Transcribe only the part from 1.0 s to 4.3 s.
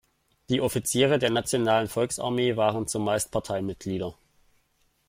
der Nationalen Volksarmee waren zumeist Parteimitglieder.